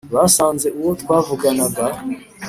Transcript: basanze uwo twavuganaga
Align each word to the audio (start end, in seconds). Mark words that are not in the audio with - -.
basanze 0.15 0.67
uwo 0.79 0.91
twavuganaga 1.01 1.83